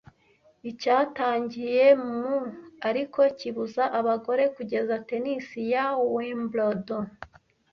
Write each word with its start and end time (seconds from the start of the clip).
Icyatangiye 0.69 1.85
mu 2.07 2.33
ariko 2.89 3.19
kibuza 3.39 3.83
abagore 3.99 4.43
kugeza 4.55 4.93
Tennis 5.09 5.47
ya 5.71 5.85
Wimbledon 6.13 7.05